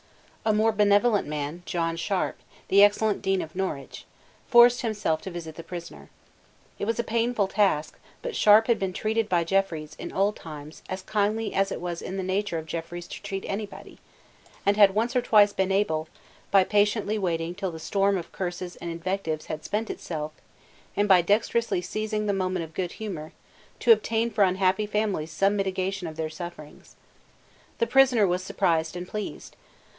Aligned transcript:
A 0.43 0.53
more 0.53 0.71
benevolent 0.71 1.27
man, 1.27 1.61
John 1.67 1.95
Sharp, 1.95 2.39
the 2.69 2.81
excellent 2.83 3.21
Dean 3.21 3.43
of 3.43 3.55
Norwich, 3.55 4.05
forced 4.47 4.81
himself 4.81 5.21
to 5.21 5.29
visit 5.29 5.53
the 5.53 5.63
prisoner. 5.63 6.09
It 6.79 6.85
was 6.85 6.97
a 6.97 7.03
painful 7.03 7.45
task: 7.47 7.99
but 8.23 8.35
Sharp 8.35 8.65
had 8.65 8.79
been 8.79 8.93
treated 8.93 9.29
by 9.29 9.43
Jeffreys, 9.43 9.93
in 9.99 10.11
old 10.11 10.35
times, 10.35 10.81
as 10.89 11.03
kindly 11.03 11.53
as 11.53 11.71
it 11.71 11.79
was 11.79 12.01
in 12.01 12.17
the 12.17 12.23
nature 12.23 12.57
of 12.57 12.65
Jeffreys 12.65 13.07
to 13.09 13.21
treat 13.21 13.45
any 13.47 13.67
body, 13.67 13.99
and 14.65 14.75
had 14.75 14.95
once 14.95 15.15
or 15.15 15.21
twice 15.21 15.53
been 15.53 15.71
able, 15.71 16.07
by 16.49 16.63
patiently 16.63 17.19
waiting 17.19 17.53
till 17.53 17.69
the 17.69 17.79
storm 17.79 18.17
of 18.17 18.31
curses 18.31 18.75
and 18.77 18.89
invectives 18.89 19.45
had 19.45 19.63
spent 19.63 19.91
itself, 19.91 20.31
and 20.97 21.07
by 21.07 21.21
dexterously 21.21 21.79
seizing 21.81 22.25
the 22.25 22.33
moment 22.33 22.65
of 22.65 22.73
good 22.73 22.93
humour, 22.93 23.33
to 23.79 23.91
obtain 23.91 24.31
for 24.31 24.43
unhappy 24.43 24.87
families 24.87 25.29
some 25.31 25.55
mitigation 25.55 26.07
of 26.07 26.15
their 26.15 26.31
sufferings. 26.31 26.95
The 27.77 27.85
prisoner 27.85 28.25
was 28.25 28.41
surprised 28.43 28.95
and 28.95 29.07
pleased. 29.07 29.55